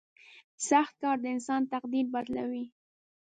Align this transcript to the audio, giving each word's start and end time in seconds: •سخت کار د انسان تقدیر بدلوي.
•سخت 0.69 0.93
کار 1.01 1.17
د 1.21 1.25
انسان 1.35 1.61
تقدیر 1.73 2.05
بدلوي. 2.13 2.65